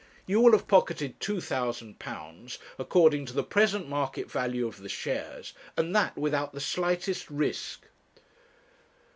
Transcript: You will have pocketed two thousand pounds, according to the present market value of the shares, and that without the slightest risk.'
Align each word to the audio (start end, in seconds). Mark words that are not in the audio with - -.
You 0.25 0.41
will 0.41 0.53
have 0.53 0.67
pocketed 0.67 1.19
two 1.19 1.39
thousand 1.41 1.99
pounds, 1.99 2.57
according 2.79 3.27
to 3.27 3.33
the 3.33 3.43
present 3.43 3.87
market 3.87 4.31
value 4.31 4.65
of 4.67 4.79
the 4.81 4.89
shares, 4.89 5.53
and 5.77 5.95
that 5.95 6.17
without 6.17 6.53
the 6.53 6.59
slightest 6.59 7.29
risk.' 7.29 7.85